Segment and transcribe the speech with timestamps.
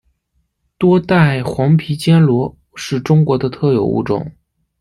[0.79, 4.31] 多带黄皮坚螺是中国的特有物种。